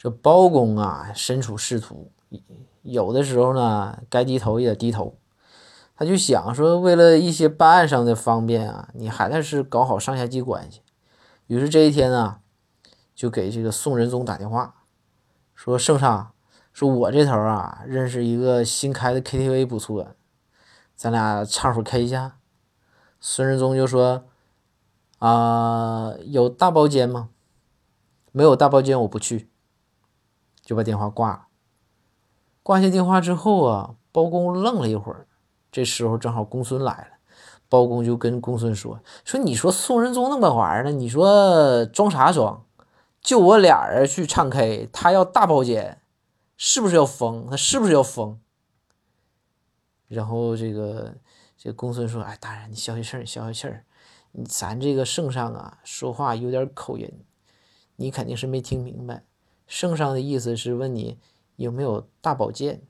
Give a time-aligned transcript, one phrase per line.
[0.00, 2.12] 这包公啊，身处仕途，
[2.82, 5.18] 有的时候呢，该低头也得低头。
[5.96, 10.82] 他就想说，为了一些办案上的方便啊，你还得是搞好上下级关系。
[11.48, 12.38] 于是这一天啊，
[13.12, 14.84] 就给这个宋仁宗打电话，
[15.56, 16.30] 说：“圣上，
[16.72, 20.14] 说我这头啊，认识一个新开的 KTV 不错，
[20.94, 22.16] 咱俩唱会 K 去。”
[23.18, 24.26] 孙仁宗就说
[25.18, 27.30] ：“啊，有大包间吗？
[28.30, 29.50] 没有大包间，我不去。”
[30.68, 31.46] 就把电话挂了。
[32.62, 35.26] 挂下电话之后啊，包公愣了一会儿。
[35.72, 37.16] 这时候正好公孙来了，
[37.70, 40.90] 包公就跟公孙说：“说你说宋仁宗那么玩呢？
[40.90, 42.66] 你说装啥装？
[43.22, 46.02] 就我俩人去唱 K，他要大包间，
[46.58, 47.46] 是不是要疯？
[47.48, 48.38] 他是不是要疯？”
[50.06, 51.14] 然后这个
[51.56, 53.86] 这公孙说：“哎，大人，你消消气儿，消消气儿。
[54.46, 57.10] 咱这个圣上啊，说话有点口音，
[57.96, 59.24] 你肯定是没听明白。
[59.68, 61.16] 圣上的意思是问你
[61.54, 62.82] 有没有大宝剑。”